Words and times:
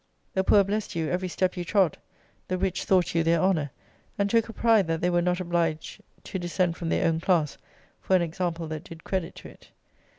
The 0.33 0.43
poor 0.43 0.63
blessed 0.63 0.95
you 0.95 1.09
every 1.11 1.27
step 1.27 1.55
you 1.55 1.63
trod: 1.63 1.99
the 2.47 2.57
rich 2.57 2.85
thought 2.85 3.13
you 3.13 3.21
their 3.21 3.39
honour, 3.39 3.69
and 4.17 4.31
took 4.31 4.49
a 4.49 4.51
pride 4.51 4.87
that 4.87 4.99
they 4.99 5.11
were 5.11 5.21
not 5.21 5.39
obliged 5.39 6.01
to 6.23 6.39
descend 6.39 6.75
from 6.75 6.89
their 6.89 7.05
own 7.05 7.19
class 7.19 7.59
for 8.01 8.15
an 8.15 8.23
example 8.23 8.65
that 8.69 8.83
did 8.85 9.03
credit 9.03 9.35
to 9.35 9.49
it. 9.49 9.69